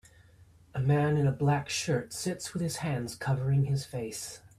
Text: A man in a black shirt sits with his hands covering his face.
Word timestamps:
A 0.73 0.79
man 0.79 1.15
in 1.15 1.27
a 1.27 1.31
black 1.31 1.69
shirt 1.69 2.11
sits 2.11 2.53
with 2.55 2.63
his 2.63 2.77
hands 2.77 3.13
covering 3.15 3.65
his 3.65 3.85
face. 3.85 4.41